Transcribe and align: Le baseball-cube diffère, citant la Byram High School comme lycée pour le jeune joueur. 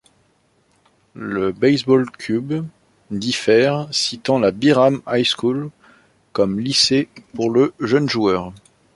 Le 1.13 1.51
baseball-cube 1.51 2.65
diffère, 3.11 3.87
citant 3.91 4.39
la 4.39 4.49
Byram 4.49 5.03
High 5.05 5.25
School 5.25 5.69
comme 6.33 6.59
lycée 6.59 7.07
pour 7.35 7.51
le 7.51 7.71
jeune 7.79 8.09
joueur. 8.09 8.51